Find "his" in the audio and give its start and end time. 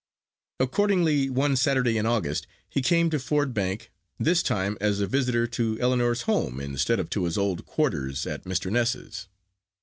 7.25-7.37